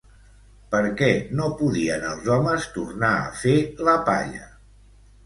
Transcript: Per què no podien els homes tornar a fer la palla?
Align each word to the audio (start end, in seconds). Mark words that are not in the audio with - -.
Per 0.75 0.79
què 1.01 1.09
no 1.39 1.49
podien 1.59 2.05
els 2.11 2.29
homes 2.37 2.65
tornar 2.79 3.11
a 3.19 3.29
fer 3.43 3.55
la 3.89 3.95
palla? 4.09 4.49